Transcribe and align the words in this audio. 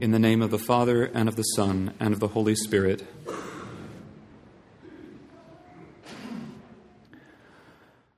In 0.00 0.10
the 0.10 0.18
name 0.18 0.42
of 0.42 0.50
the 0.50 0.58
Father, 0.58 1.04
and 1.04 1.28
of 1.28 1.36
the 1.36 1.42
Son, 1.42 1.94
and 2.00 2.12
of 2.12 2.18
the 2.18 2.28
Holy 2.28 2.56
Spirit. 2.56 3.06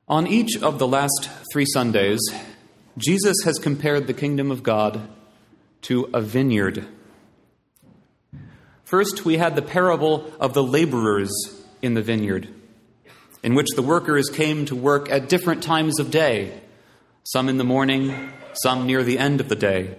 On 0.08 0.26
each 0.26 0.56
of 0.62 0.78
the 0.78 0.86
last 0.86 1.28
three 1.52 1.66
Sundays, 1.66 2.20
Jesus 2.96 3.36
has 3.44 3.58
compared 3.58 4.06
the 4.06 4.14
kingdom 4.14 4.50
of 4.50 4.62
God 4.62 5.08
to 5.82 6.08
a 6.14 6.22
vineyard. 6.22 6.86
First, 8.84 9.24
we 9.24 9.36
had 9.36 9.56
the 9.56 9.62
parable 9.62 10.32
of 10.40 10.54
the 10.54 10.62
laborers 10.62 11.32
in 11.82 11.94
the 11.94 12.02
vineyard, 12.02 12.48
in 13.42 13.54
which 13.54 13.68
the 13.74 13.82
workers 13.82 14.30
came 14.30 14.64
to 14.66 14.76
work 14.76 15.10
at 15.10 15.28
different 15.28 15.62
times 15.62 15.98
of 15.98 16.10
day, 16.10 16.60
some 17.24 17.48
in 17.48 17.58
the 17.58 17.64
morning, 17.64 18.32
some 18.62 18.86
near 18.86 19.02
the 19.02 19.18
end 19.18 19.40
of 19.40 19.48
the 19.48 19.56
day. 19.56 19.98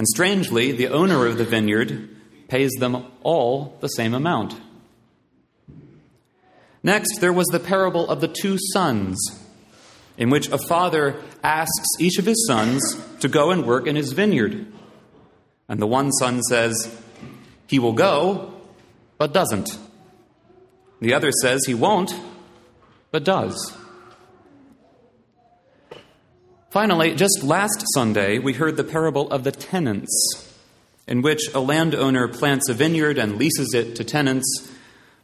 And 0.00 0.08
strangely, 0.08 0.72
the 0.72 0.88
owner 0.88 1.26
of 1.26 1.36
the 1.36 1.44
vineyard 1.44 2.08
pays 2.48 2.70
them 2.78 3.04
all 3.22 3.76
the 3.80 3.88
same 3.88 4.14
amount. 4.14 4.58
Next, 6.82 7.18
there 7.20 7.34
was 7.34 7.48
the 7.48 7.60
parable 7.60 8.08
of 8.08 8.22
the 8.22 8.26
two 8.26 8.56
sons, 8.72 9.18
in 10.16 10.30
which 10.30 10.48
a 10.48 10.56
father 10.56 11.22
asks 11.44 11.86
each 11.98 12.18
of 12.18 12.24
his 12.24 12.46
sons 12.46 12.80
to 13.20 13.28
go 13.28 13.50
and 13.50 13.66
work 13.66 13.86
in 13.86 13.94
his 13.94 14.12
vineyard. 14.12 14.72
And 15.68 15.78
the 15.78 15.86
one 15.86 16.12
son 16.12 16.40
says, 16.44 16.98
he 17.66 17.78
will 17.78 17.92
go, 17.92 18.54
but 19.18 19.34
doesn't. 19.34 19.68
The 21.02 21.12
other 21.12 21.30
says 21.42 21.66
he 21.66 21.74
won't, 21.74 22.14
but 23.10 23.22
does. 23.22 23.76
Finally, 26.70 27.16
just 27.16 27.42
last 27.42 27.84
Sunday, 27.94 28.38
we 28.38 28.52
heard 28.52 28.76
the 28.76 28.84
parable 28.84 29.28
of 29.32 29.42
the 29.42 29.50
tenants, 29.50 30.56
in 31.08 31.20
which 31.20 31.52
a 31.52 31.58
landowner 31.58 32.28
plants 32.28 32.68
a 32.68 32.74
vineyard 32.74 33.18
and 33.18 33.38
leases 33.38 33.74
it 33.74 33.96
to 33.96 34.04
tenants. 34.04 34.70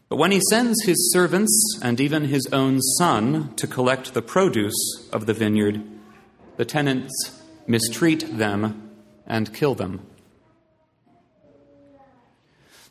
But 0.08 0.16
when 0.16 0.32
he 0.32 0.40
sends 0.50 0.82
his 0.82 1.12
servants 1.12 1.78
and 1.80 2.00
even 2.00 2.24
his 2.24 2.48
own 2.52 2.80
son 2.98 3.54
to 3.54 3.68
collect 3.68 4.12
the 4.12 4.22
produce 4.22 4.74
of 5.12 5.26
the 5.26 5.34
vineyard, 5.34 5.84
the 6.56 6.64
tenants 6.64 7.40
mistreat 7.68 8.36
them 8.36 8.90
and 9.24 9.54
kill 9.54 9.76
them. 9.76 10.04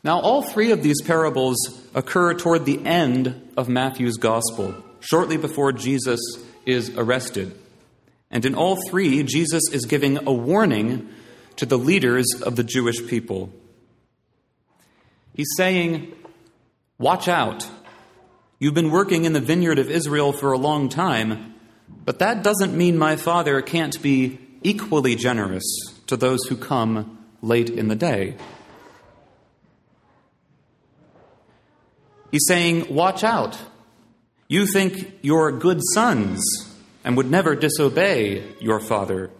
Now, 0.02 0.18
all 0.18 0.40
three 0.40 0.72
of 0.72 0.82
these 0.82 1.02
parables 1.02 1.58
occur 1.94 2.32
toward 2.32 2.64
the 2.64 2.82
end 2.86 3.50
of 3.54 3.68
Matthew's 3.68 4.16
gospel, 4.16 4.74
shortly 5.00 5.36
before 5.36 5.72
Jesus 5.72 6.20
is 6.64 6.88
arrested. 6.96 7.54
And 8.36 8.44
in 8.44 8.54
all 8.54 8.76
three, 8.90 9.22
Jesus 9.22 9.62
is 9.72 9.86
giving 9.86 10.18
a 10.28 10.30
warning 10.30 11.08
to 11.56 11.64
the 11.64 11.78
leaders 11.78 12.26
of 12.42 12.54
the 12.54 12.64
Jewish 12.64 13.06
people. 13.06 13.48
He's 15.32 15.48
saying, 15.56 16.12
Watch 16.98 17.28
out. 17.28 17.66
You've 18.58 18.74
been 18.74 18.90
working 18.90 19.24
in 19.24 19.32
the 19.32 19.40
vineyard 19.40 19.78
of 19.78 19.90
Israel 19.90 20.34
for 20.34 20.52
a 20.52 20.58
long 20.58 20.90
time, 20.90 21.54
but 21.88 22.18
that 22.18 22.42
doesn't 22.42 22.76
mean 22.76 22.98
my 22.98 23.16
Father 23.16 23.62
can't 23.62 24.02
be 24.02 24.38
equally 24.62 25.16
generous 25.16 25.64
to 26.06 26.18
those 26.18 26.44
who 26.44 26.58
come 26.58 27.24
late 27.40 27.70
in 27.70 27.88
the 27.88 27.96
day. 27.96 28.36
He's 32.30 32.44
saying, 32.46 32.94
Watch 32.94 33.24
out. 33.24 33.58
You 34.46 34.66
think 34.66 35.20
you're 35.22 35.52
good 35.52 35.80
sons 35.94 36.44
and 37.06 37.16
would 37.16 37.30
never 37.30 37.54
disobey 37.54 38.42
your 38.60 38.80
father. 38.80 39.30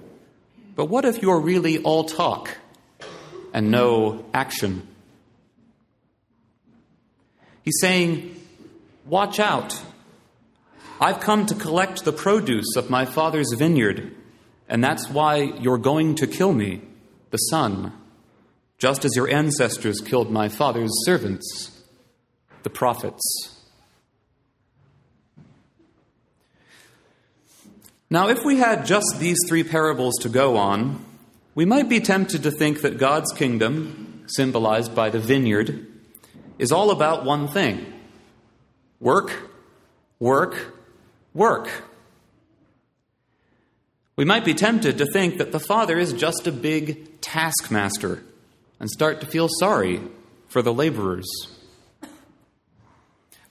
But 0.77 0.87
what 0.87 1.05
if 1.05 1.21
you're 1.21 1.41
really 1.41 1.79
all 1.79 2.05
talk 2.05 2.57
and 3.53 3.73
no 3.73 4.25
action? 4.33 4.87
He's 7.63 7.79
saying, 7.81 8.35
Watch 9.05 9.41
out. 9.41 9.83
I've 11.01 11.21
come 11.21 11.47
to 11.47 11.55
collect 11.55 12.05
the 12.05 12.13
produce 12.13 12.77
of 12.77 12.89
my 12.89 13.05
father's 13.05 13.53
vineyard, 13.53 14.15
and 14.69 14.83
that's 14.83 15.11
why 15.11 15.37
you're 15.37 15.79
going 15.79 16.15
to 16.17 16.27
kill 16.27 16.53
me, 16.53 16.83
the 17.31 17.37
son, 17.37 17.93
just 18.79 19.05
as 19.05 19.15
your 19.15 19.29
ancestors 19.29 20.01
killed 20.01 20.31
my 20.31 20.49
father's 20.49 20.91
servants, 21.05 21.83
the 22.63 22.71
prophets. 22.71 23.56
Now, 28.09 28.29
if 28.29 28.45
we 28.45 28.59
had 28.59 28.87
just 28.87 29.17
these 29.19 29.39
three 29.49 29.65
parables 29.65 30.15
to 30.21 30.29
go 30.29 30.57
on, 30.57 31.05
we 31.57 31.65
might 31.65 31.89
be 31.89 32.01
tempted 32.01 32.45
to 32.45 32.53
think 32.53 32.83
that 32.83 32.99
God's 32.99 33.33
kingdom, 33.33 34.25
symbolized 34.29 34.95
by 34.95 35.11
the 35.11 35.19
vineyard, 35.19 35.87
is 36.59 36.71
all 36.71 36.91
about 36.91 37.25
one 37.25 37.49
thing 37.49 37.93
work, 39.01 39.33
work, 40.21 40.75
work. 41.35 41.69
We 44.15 44.25
might 44.25 44.45
be 44.45 44.55
tempted 44.55 44.99
to 44.99 45.07
think 45.13 45.39
that 45.39 45.53
the 45.53 45.61
Father 45.61 45.99
is 45.99 46.13
just 46.13 46.47
a 46.47 46.53
big 46.53 47.21
taskmaster 47.21 48.23
and 48.79 48.89
start 48.89 49.21
to 49.21 49.27
feel 49.27 49.49
sorry 49.59 50.01
for 50.49 50.63
the 50.63 50.73
laborers. 50.73 51.27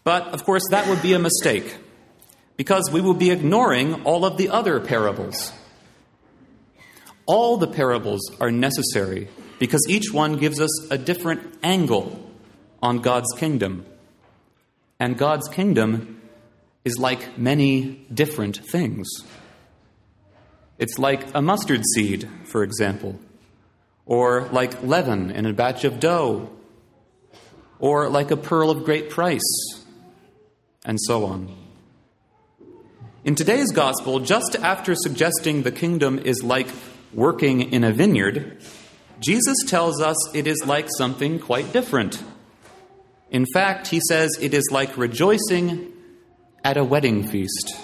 But, 0.04 0.28
of 0.28 0.44
course, 0.44 0.64
that 0.72 0.88
would 0.88 1.02
be 1.02 1.14
a 1.14 1.20
mistake 1.20 1.76
because 2.58 2.90
we 2.92 3.02
will 3.02 3.14
be 3.14 3.32
ignoring 3.32 4.04
all 4.04 4.26
of 4.26 4.38
the 4.38 4.50
other 4.50 4.80
parables. 4.80 5.52
All 7.26 7.58
the 7.58 7.68
parables 7.68 8.22
are 8.40 8.52
necessary 8.52 9.28
because 9.60 9.86
each 9.90 10.12
one 10.12 10.38
gives 10.38 10.60
us 10.60 10.92
a 10.92 10.98
different 10.98 11.58
angle 11.64 12.30
on 12.82 13.00
God's 13.00 13.32
kingdom. 13.38 13.86
And 15.00 15.18
God's 15.18 15.50
kingdom 15.50 16.22
is 16.84 17.00
like 17.00 17.38
many 17.38 18.06
different 18.14 18.58
things. 18.58 19.08
It's 20.78 21.00
like 21.00 21.34
a 21.34 21.42
mustard 21.42 21.84
seed, 21.94 22.30
for 22.46 22.64
example, 22.64 23.20
or 24.06 24.48
like 24.52 24.84
leaven 24.84 25.32
in 25.32 25.46
a 25.46 25.54
batch 25.54 25.84
of 25.84 26.00
dough, 26.00 26.50
or 27.80 28.10
like 28.10 28.30
a 28.30 28.38
pearl 28.38 28.70
of 28.70 28.84
great 28.84 29.10
price, 29.10 29.42
and 30.86 31.00
so 31.02 31.26
on. 31.26 31.65
In 33.26 33.34
today's 33.34 33.72
gospel, 33.72 34.20
just 34.20 34.56
after 34.56 34.94
suggesting 34.94 35.64
the 35.64 35.72
kingdom 35.72 36.20
is 36.20 36.44
like 36.44 36.68
working 37.12 37.74
in 37.74 37.84
a 37.84 37.92
vineyard, 37.92 38.62
Jesus 39.20 39.58
tells 39.66 40.00
us 40.00 40.16
it 40.36 40.46
is 40.46 40.64
like 40.68 40.88
something 40.96 41.40
quite 41.40 41.74
different. 41.74 42.24
In 43.32 43.48
fact, 43.52 43.88
he 43.88 44.00
says 44.08 44.38
it 44.40 44.54
is 44.54 44.70
like 44.72 44.96
rejoicing 44.96 45.92
at 46.64 46.78
a 46.78 46.84
wedding 46.84 47.28
feast. 47.28 47.76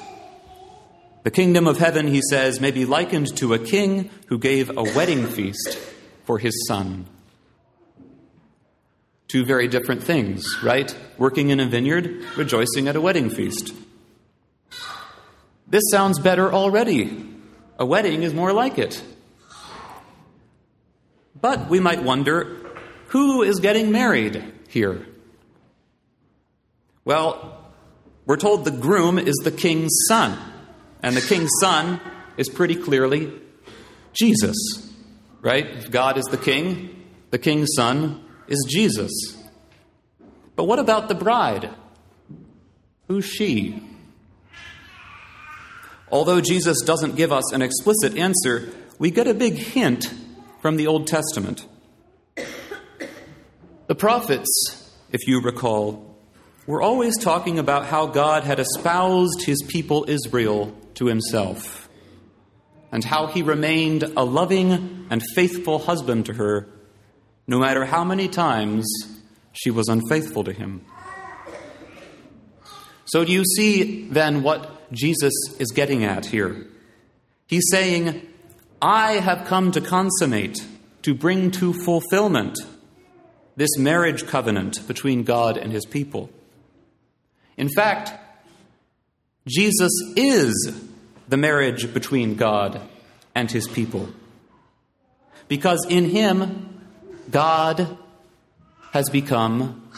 The 1.23 1.31
kingdom 1.31 1.65
of 1.65 1.79
heaven, 1.79 2.05
he 2.05 2.21
says, 2.29 2.61
may 2.61 2.69
be 2.69 2.85
likened 2.85 3.35
to 3.37 3.55
a 3.55 3.59
king 3.59 4.11
who 4.27 4.37
gave 4.37 4.69
a 4.69 4.83
wedding 4.83 5.25
feast 5.25 5.75
for 6.23 6.37
his 6.37 6.67
son. 6.67 7.07
Two 9.27 9.43
very 9.43 9.67
different 9.67 10.03
things, 10.03 10.45
right? 10.61 10.95
Working 11.17 11.49
in 11.49 11.59
a 11.59 11.65
vineyard, 11.65 12.23
rejoicing 12.37 12.87
at 12.87 12.95
a 12.95 13.01
wedding 13.01 13.31
feast. 13.31 13.73
This 15.71 15.83
sounds 15.89 16.19
better 16.19 16.51
already. 16.51 17.25
A 17.79 17.85
wedding 17.85 18.23
is 18.23 18.33
more 18.33 18.51
like 18.51 18.77
it. 18.77 19.01
But 21.39 21.69
we 21.69 21.79
might 21.79 22.03
wonder 22.03 22.57
who 23.07 23.41
is 23.41 23.61
getting 23.61 23.89
married 23.89 24.43
here? 24.67 25.07
Well, 27.05 27.71
we're 28.25 28.35
told 28.35 28.65
the 28.65 28.71
groom 28.71 29.17
is 29.17 29.35
the 29.45 29.51
king's 29.51 29.93
son, 30.09 30.37
and 31.01 31.15
the 31.15 31.21
king's 31.21 31.51
son 31.61 32.01
is 32.35 32.49
pretty 32.49 32.75
clearly 32.75 33.31
Jesus, 34.11 34.57
right? 35.39 35.65
If 35.65 35.89
God 35.89 36.17
is 36.17 36.25
the 36.25 36.37
king, 36.37 37.05
the 37.29 37.39
king's 37.39 37.69
son 37.77 38.25
is 38.47 38.65
Jesus. 38.69 39.11
But 40.57 40.65
what 40.65 40.79
about 40.79 41.07
the 41.07 41.15
bride? 41.15 41.69
Who's 43.07 43.25
she? 43.25 43.81
Although 46.11 46.41
Jesus 46.41 46.81
doesn't 46.81 47.15
give 47.15 47.31
us 47.31 47.53
an 47.53 47.61
explicit 47.61 48.17
answer, 48.17 48.69
we 48.99 49.11
get 49.11 49.27
a 49.27 49.33
big 49.33 49.53
hint 49.53 50.13
from 50.61 50.75
the 50.75 50.87
Old 50.87 51.07
Testament. 51.07 51.65
The 53.87 53.95
prophets, 53.95 54.91
if 55.11 55.27
you 55.27 55.41
recall, 55.41 56.17
were 56.67 56.81
always 56.81 57.17
talking 57.17 57.59
about 57.59 57.85
how 57.85 58.07
God 58.07 58.43
had 58.43 58.59
espoused 58.59 59.43
his 59.43 59.63
people 59.67 60.05
Israel 60.07 60.75
to 60.95 61.05
himself, 61.05 61.89
and 62.91 63.03
how 63.03 63.27
he 63.27 63.41
remained 63.41 64.03
a 64.03 64.23
loving 64.23 65.07
and 65.09 65.23
faithful 65.33 65.79
husband 65.79 66.25
to 66.25 66.33
her, 66.33 66.67
no 67.47 67.57
matter 67.59 67.85
how 67.85 68.03
many 68.03 68.27
times 68.27 68.85
she 69.53 69.71
was 69.71 69.87
unfaithful 69.87 70.43
to 70.43 70.53
him. 70.53 70.85
So, 73.05 73.25
do 73.25 73.31
you 73.31 73.43
see 73.43 74.07
then 74.09 74.43
what 74.43 74.80
Jesus 74.91 75.33
is 75.59 75.71
getting 75.71 76.03
at 76.03 76.25
here. 76.25 76.67
He's 77.47 77.67
saying, 77.69 78.27
I 78.81 79.13
have 79.13 79.47
come 79.47 79.71
to 79.71 79.81
consummate 79.81 80.65
to 81.03 81.13
bring 81.13 81.51
to 81.51 81.73
fulfillment 81.73 82.57
this 83.55 83.77
marriage 83.77 84.27
covenant 84.27 84.87
between 84.87 85.23
God 85.23 85.57
and 85.57 85.71
his 85.71 85.85
people. 85.85 86.29
In 87.57 87.69
fact, 87.69 88.13
Jesus 89.47 89.91
is 90.15 90.73
the 91.27 91.37
marriage 91.37 91.93
between 91.93 92.35
God 92.35 92.81
and 93.35 93.49
his 93.51 93.67
people. 93.67 94.09
Because 95.47 95.85
in 95.89 96.05
him, 96.05 96.81
God 97.29 97.97
has 98.93 99.09
become 99.09 99.89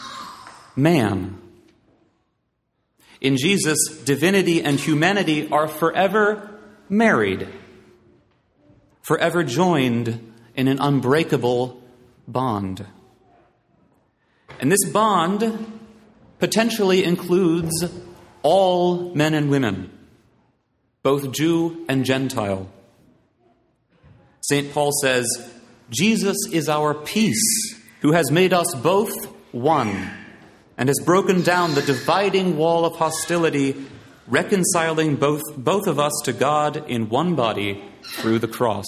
man. 0.76 1.40
In 3.24 3.38
Jesus, 3.38 3.78
divinity 4.04 4.62
and 4.62 4.78
humanity 4.78 5.48
are 5.50 5.66
forever 5.66 6.60
married, 6.90 7.48
forever 9.00 9.42
joined 9.42 10.34
in 10.54 10.68
an 10.68 10.78
unbreakable 10.78 11.82
bond. 12.28 12.86
And 14.60 14.70
this 14.70 14.84
bond 14.92 15.80
potentially 16.38 17.02
includes 17.02 17.72
all 18.42 19.14
men 19.14 19.32
and 19.32 19.48
women, 19.50 19.90
both 21.02 21.32
Jew 21.32 21.86
and 21.88 22.04
Gentile. 22.04 22.68
St. 24.42 24.70
Paul 24.70 24.92
says, 25.00 25.26
Jesus 25.88 26.36
is 26.52 26.68
our 26.68 26.92
peace, 26.92 27.74
who 28.02 28.12
has 28.12 28.30
made 28.30 28.52
us 28.52 28.74
both 28.74 29.14
one 29.50 30.23
and 30.76 30.88
has 30.88 30.98
broken 31.04 31.42
down 31.42 31.74
the 31.74 31.82
dividing 31.82 32.56
wall 32.56 32.84
of 32.84 32.96
hostility, 32.96 33.76
reconciling 34.26 35.16
both, 35.16 35.42
both 35.56 35.86
of 35.86 35.98
us 35.98 36.12
to 36.24 36.32
God 36.32 36.88
in 36.88 37.08
one 37.08 37.34
body 37.34 37.84
through 38.16 38.38
the 38.38 38.48
cross. 38.48 38.86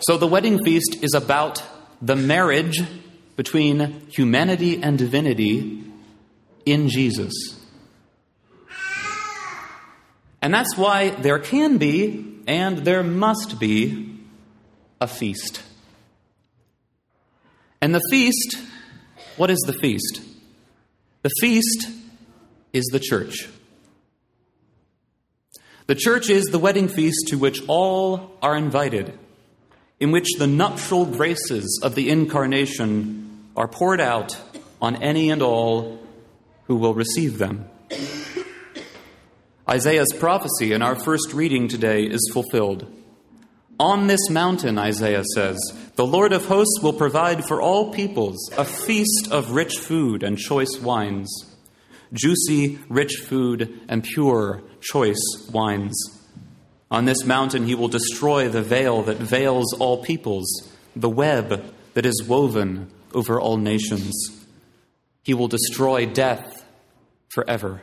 So 0.00 0.18
the 0.18 0.26
wedding 0.26 0.62
feast 0.62 1.02
is 1.02 1.14
about 1.14 1.62
the 2.02 2.16
marriage 2.16 2.82
between 3.36 4.06
humanity 4.10 4.82
and 4.82 4.98
divinity 4.98 5.82
in 6.66 6.88
Jesus. 6.88 7.58
And 10.42 10.52
that's 10.52 10.76
why 10.76 11.10
there 11.10 11.38
can 11.38 11.78
be 11.78 12.42
and 12.46 12.78
there 12.78 13.02
must 13.02 13.58
be 13.58 14.20
a 15.00 15.06
feast. 15.06 15.62
And 17.84 17.94
the 17.94 18.00
feast, 18.08 18.56
what 19.36 19.50
is 19.50 19.58
the 19.66 19.74
feast? 19.74 20.22
The 21.20 21.28
feast 21.38 21.86
is 22.72 22.86
the 22.86 22.98
church. 22.98 23.46
The 25.86 25.94
church 25.94 26.30
is 26.30 26.46
the 26.46 26.58
wedding 26.58 26.88
feast 26.88 27.28
to 27.28 27.36
which 27.36 27.60
all 27.68 28.38
are 28.40 28.56
invited 28.56 29.18
in 30.00 30.12
which 30.12 30.28
the 30.38 30.46
nuptial 30.46 31.04
graces 31.04 31.78
of 31.82 31.94
the 31.94 32.08
incarnation 32.08 33.50
are 33.54 33.68
poured 33.68 34.00
out 34.00 34.34
on 34.80 35.02
any 35.02 35.28
and 35.28 35.42
all 35.42 36.00
who 36.68 36.76
will 36.76 36.94
receive 36.94 37.36
them. 37.36 37.68
Isaiah's 39.68 40.14
prophecy 40.18 40.72
in 40.72 40.80
our 40.80 40.96
first 40.96 41.34
reading 41.34 41.68
today 41.68 42.04
is 42.04 42.30
fulfilled. 42.32 42.90
On 43.78 44.06
this 44.06 44.30
mountain, 44.30 44.78
Isaiah 44.78 45.24
says, 45.34 45.58
the 45.96 46.06
Lord 46.06 46.32
of 46.32 46.46
hosts 46.46 46.80
will 46.82 46.92
provide 46.92 47.44
for 47.44 47.60
all 47.60 47.92
peoples 47.92 48.50
a 48.56 48.64
feast 48.64 49.28
of 49.30 49.50
rich 49.50 49.78
food 49.78 50.22
and 50.22 50.38
choice 50.38 50.78
wines, 50.80 51.28
juicy, 52.12 52.78
rich 52.88 53.14
food 53.26 53.80
and 53.88 54.04
pure, 54.04 54.62
choice 54.80 55.48
wines. 55.52 55.96
On 56.90 57.04
this 57.04 57.24
mountain 57.24 57.66
he 57.66 57.74
will 57.74 57.88
destroy 57.88 58.48
the 58.48 58.62
veil 58.62 59.02
that 59.02 59.16
veils 59.16 59.72
all 59.74 60.04
peoples, 60.04 60.70
the 60.94 61.10
web 61.10 61.64
that 61.94 62.06
is 62.06 62.22
woven 62.22 62.90
over 63.12 63.40
all 63.40 63.56
nations. 63.56 64.12
He 65.24 65.34
will 65.34 65.48
destroy 65.48 66.06
death 66.06 66.64
forever. 67.28 67.82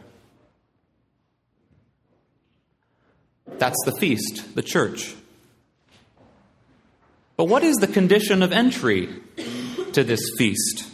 That's 3.58 3.84
the 3.86 3.92
feast, 3.94 4.56
the 4.56 4.62
church. 4.62 5.16
But 7.42 7.50
what 7.50 7.64
is 7.64 7.78
the 7.78 7.88
condition 7.88 8.44
of 8.44 8.52
entry 8.52 9.10
to 9.94 10.04
this 10.04 10.22
feast? 10.38 10.88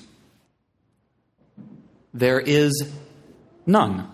There 2.13 2.39
is 2.39 2.89
none 3.65 4.09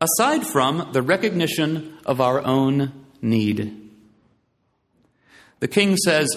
aside 0.00 0.46
from 0.46 0.90
the 0.92 1.02
recognition 1.02 1.98
of 2.06 2.20
our 2.20 2.40
own 2.40 3.04
need. 3.20 3.90
The 5.58 5.66
king 5.66 5.96
says, 5.96 6.28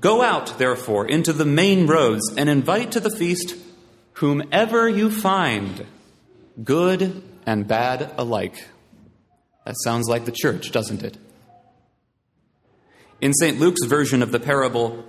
Go 0.00 0.22
out, 0.22 0.58
therefore, 0.58 1.06
into 1.06 1.32
the 1.32 1.46
main 1.46 1.86
roads 1.86 2.34
and 2.36 2.48
invite 2.48 2.90
to 2.90 2.98
the 2.98 3.16
feast 3.16 3.54
whomever 4.14 4.88
you 4.88 5.08
find, 5.08 5.86
good 6.64 7.22
and 7.46 7.68
bad 7.68 8.12
alike. 8.18 8.64
That 9.64 9.76
sounds 9.84 10.08
like 10.08 10.24
the 10.24 10.32
church, 10.32 10.72
doesn't 10.72 11.04
it? 11.04 11.16
In 13.22 13.32
St. 13.32 13.58
Luke's 13.58 13.86
version 13.86 14.22
of 14.22 14.32
the 14.32 14.40
parable, 14.40 15.02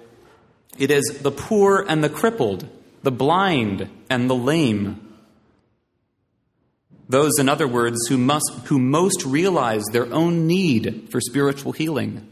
it 0.78 0.90
is 0.90 1.04
the 1.22 1.32
poor 1.32 1.86
and 1.86 2.02
the 2.02 2.10
crippled, 2.10 2.70
the 3.02 3.12
blind 3.12 3.90
and 4.10 4.30
the 4.30 4.36
lame 4.36 5.04
those, 7.14 7.38
in 7.38 7.50
other 7.50 7.68
words, 7.68 8.08
who, 8.08 8.18
must, 8.18 8.50
who 8.66 8.80
most 8.80 9.24
realize 9.24 9.84
their 9.92 10.12
own 10.12 10.48
need 10.48 11.10
for 11.12 11.22
spiritual 11.22 11.72
healing 11.72 12.28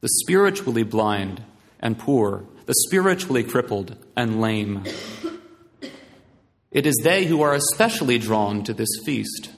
the 0.00 0.08
spiritually 0.08 0.84
blind 0.84 1.42
and 1.80 1.98
poor, 1.98 2.44
the 2.66 2.74
spiritually 2.86 3.42
crippled 3.42 3.96
and 4.16 4.40
lame. 4.40 4.84
It 6.70 6.86
is 6.86 6.94
they 7.02 7.24
who 7.24 7.42
are 7.42 7.54
especially 7.54 8.18
drawn 8.18 8.62
to 8.64 8.72
this 8.72 8.88
feast. 9.04 9.50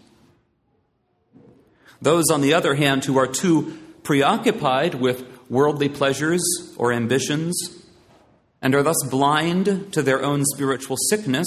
Those, 2.01 2.25
on 2.31 2.41
the 2.41 2.55
other 2.55 2.75
hand, 2.75 3.05
who 3.05 3.19
are 3.19 3.27
too 3.27 3.79
preoccupied 4.03 4.95
with 4.95 5.30
worldly 5.51 5.91
pleasures 5.91 6.41
or 6.79 6.93
ambitions 6.93 7.85
and 8.63 8.75
are 8.75 8.83
thus 8.83 9.03
blind 9.11 9.93
to 9.93 10.03
their 10.03 10.23
own 10.23 10.45
spiritual 10.47 10.97
sickness 11.11 11.47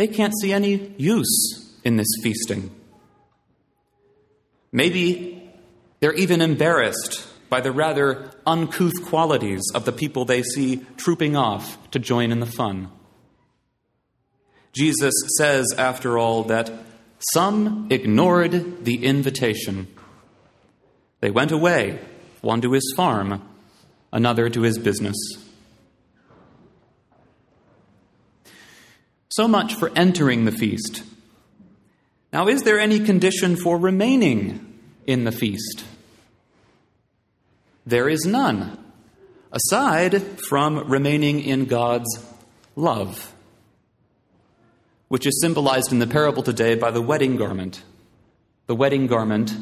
they 0.00 0.08
can't 0.08 0.32
see 0.40 0.50
any 0.50 0.94
use 0.96 1.78
in 1.84 1.96
this 1.96 2.08
feasting. 2.22 2.70
Maybe 4.72 5.52
they're 6.00 6.14
even 6.14 6.40
embarrassed 6.40 7.28
by 7.50 7.60
the 7.60 7.70
rather 7.70 8.30
uncouth 8.46 9.04
qualities 9.04 9.60
of 9.74 9.84
the 9.84 9.92
people 9.92 10.24
they 10.24 10.42
see 10.42 10.86
trooping 10.96 11.36
off 11.36 11.90
to 11.90 11.98
join 11.98 12.32
in 12.32 12.40
the 12.40 12.46
fun. 12.46 12.90
Jesus 14.72 15.12
says, 15.36 15.66
after 15.76 16.16
all, 16.16 16.44
that 16.44 16.72
some 17.34 17.88
ignored 17.90 18.82
the 18.86 19.04
invitation. 19.04 19.86
They 21.20 21.30
went 21.30 21.52
away, 21.52 21.98
one 22.40 22.60
to 22.60 22.72
his 22.72 22.92
farm, 22.96 23.42
another 24.12 24.48
to 24.48 24.62
his 24.62 24.78
business. 24.78 25.16
So 29.30 29.46
much 29.46 29.74
for 29.74 29.92
entering 29.94 30.44
the 30.44 30.52
feast. 30.52 31.02
Now, 32.32 32.48
is 32.48 32.62
there 32.62 32.78
any 32.78 33.00
condition 33.00 33.56
for 33.56 33.76
remaining 33.76 34.78
in 35.06 35.24
the 35.24 35.32
feast? 35.32 35.84
There 37.86 38.08
is 38.08 38.24
none, 38.24 38.78
aside 39.52 40.22
from 40.48 40.88
remaining 40.88 41.40
in 41.40 41.66
God's 41.66 42.24
love, 42.76 43.34
which 45.08 45.26
is 45.26 45.40
symbolized 45.40 45.92
in 45.92 45.98
the 45.98 46.06
parable 46.06 46.42
today 46.42 46.74
by 46.74 46.90
the 46.90 47.02
wedding 47.02 47.36
garment. 47.36 47.82
The 48.66 48.76
wedding 48.76 49.08
garment 49.08 49.52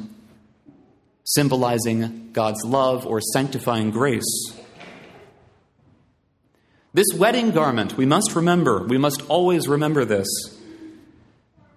symbolizing 1.28 2.30
God's 2.32 2.64
love 2.64 3.06
or 3.06 3.20
sanctifying 3.20 3.90
grace. 3.90 4.24
This 6.94 7.06
wedding 7.14 7.50
garment, 7.50 7.98
we 7.98 8.06
must 8.06 8.34
remember, 8.34 8.82
we 8.82 8.96
must 8.96 9.22
always 9.28 9.68
remember 9.68 10.06
this, 10.06 10.26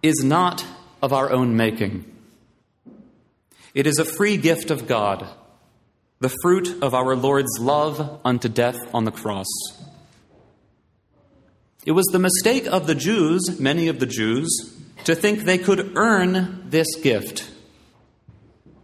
is 0.01 0.23
not 0.23 0.65
of 1.01 1.11
our 1.11 1.29
own 1.29 1.57
making. 1.57 2.05
It 3.73 3.87
is 3.87 3.99
a 3.99 4.05
free 4.05 4.37
gift 4.37 4.71
of 4.71 4.87
God, 4.87 5.27
the 6.21 6.33
fruit 6.41 6.81
of 6.81 6.93
our 6.93 7.15
Lord's 7.15 7.59
love 7.59 8.21
unto 8.23 8.47
death 8.47 8.79
on 8.93 9.03
the 9.03 9.11
cross. 9.11 9.47
It 11.85 11.91
was 11.91 12.05
the 12.05 12.19
mistake 12.19 12.67
of 12.67 12.87
the 12.87 12.95
Jews, 12.95 13.59
many 13.59 13.89
of 13.89 13.99
the 13.99 14.05
Jews, 14.05 14.77
to 15.03 15.13
think 15.13 15.39
they 15.39 15.57
could 15.57 15.97
earn 15.97 16.69
this 16.69 16.95
gift. 17.01 17.50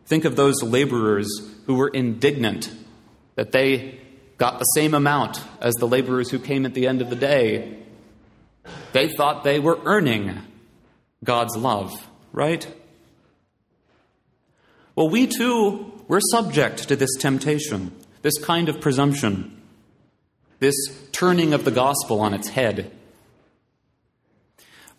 Think 0.08 0.24
of 0.24 0.38
those 0.38 0.64
laborers 0.64 1.28
who 1.66 1.76
were 1.76 1.90
indignant 1.90 2.74
that 3.36 3.52
they 3.52 4.00
got 4.38 4.58
the 4.58 4.66
same 4.66 4.94
amount 4.94 5.42
as 5.60 5.74
the 5.76 5.88
laborers 5.88 6.32
who 6.32 6.40
came 6.40 6.66
at 6.66 6.74
the 6.74 6.88
end 6.88 7.02
of 7.02 7.10
the 7.10 7.16
day. 7.16 7.78
They 8.94 9.10
thought 9.10 9.44
they 9.44 9.60
were 9.60 9.80
earning 9.84 10.42
God's 11.24 11.58
love, 11.58 12.08
right? 12.32 12.66
Well, 14.96 15.10
we 15.10 15.28
too, 15.28 15.92
we're 16.08 16.22
subject 16.32 16.88
to 16.88 16.96
this 16.96 17.14
temptation, 17.20 17.92
this 18.22 18.38
kind 18.40 18.70
of 18.70 18.80
presumption, 18.80 19.62
this 20.60 20.76
turning 21.12 21.54
of 21.54 21.66
the 21.66 21.72
gospel 21.72 22.22
on 22.22 22.34
its 22.34 22.48
head. 22.48 22.92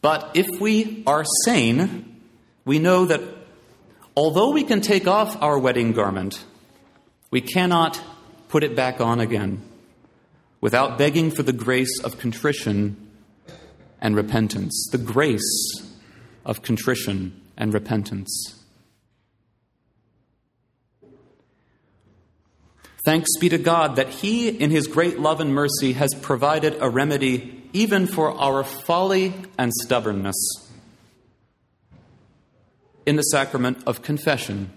But 0.03 0.33
if 0.35 0.61
we 0.61 1.03
are 1.07 1.25
sane, 1.45 2.21
we 2.67 2.79
know 2.79 3.07
that 3.07 3.38
although 4.19 4.51
we 4.51 4.65
can 4.65 4.81
take 4.81 5.07
off 5.07 5.41
our 5.41 5.57
wedding 5.57 5.93
garment, 5.93 6.45
we 7.31 7.41
cannot 7.41 8.01
put 8.49 8.65
it 8.65 8.75
back 8.75 9.01
on 9.01 9.21
again 9.21 9.63
without 10.61 10.99
begging 10.99 11.31
for 11.31 11.45
the 11.45 11.53
grace 11.53 12.01
of 12.03 12.19
contrition 12.19 12.97
and 14.01 14.17
repentance. 14.17 14.89
The 14.91 14.99
grace 14.99 15.87
of 16.45 16.63
contrition 16.63 17.41
and 17.57 17.73
repentance. 17.73 18.61
Thanks 23.05 23.29
be 23.39 23.49
to 23.51 23.59
God 23.59 23.95
that 23.95 24.09
He, 24.09 24.49
in 24.49 24.73
His 24.73 24.89
great 24.89 25.21
love 25.21 25.41
and 25.41 25.55
mercy, 25.55 25.93
has 25.93 26.13
provided 26.21 26.77
a 26.81 26.91
remedy 26.91 27.71
even 27.73 28.09
for 28.09 28.33
our 28.33 28.65
folly 28.65 29.33
and 29.57 29.73
stubbornness 29.85 30.68
in 33.09 33.17
the 33.17 33.23
sacrament 33.23 33.83
of 33.87 34.03
confession. 34.03 34.71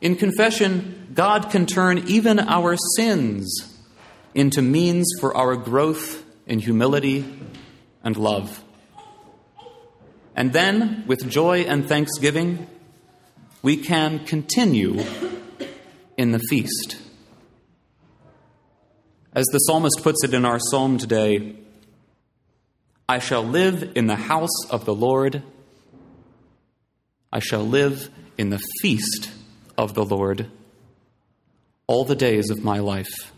In 0.00 0.16
confession, 0.16 1.08
God 1.12 1.50
can 1.50 1.66
turn 1.66 2.08
even 2.08 2.38
our 2.38 2.74
sins 2.96 3.78
into 4.34 4.62
means 4.62 5.06
for 5.20 5.36
our 5.36 5.56
growth 5.56 6.24
in 6.46 6.58
humility 6.58 7.22
and 8.02 8.16
love. 8.16 8.64
And 10.34 10.54
then, 10.54 11.04
with 11.06 11.28
joy 11.28 11.64
and 11.64 11.86
thanksgiving, 11.86 12.66
we 13.60 13.76
can 13.76 14.24
continue 14.24 15.04
in 16.16 16.32
the 16.32 16.38
feast. 16.38 16.96
As 19.34 19.44
the 19.52 19.58
psalmist 19.58 20.00
puts 20.02 20.24
it 20.24 20.32
in 20.32 20.46
our 20.46 20.58
psalm 20.58 20.96
today, 20.96 21.56
I 23.06 23.18
shall 23.18 23.42
live 23.42 23.92
in 23.96 24.06
the 24.06 24.16
house 24.16 24.70
of 24.70 24.86
the 24.86 24.94
Lord. 24.94 25.42
I 27.32 27.40
shall 27.40 27.66
live 27.66 28.10
in 28.36 28.50
the 28.50 28.60
feast 28.80 29.30
of 29.76 29.94
the 29.94 30.04
Lord 30.04 30.50
all 31.86 32.04
the 32.04 32.16
days 32.16 32.50
of 32.50 32.64
my 32.64 32.78
life. 32.78 33.32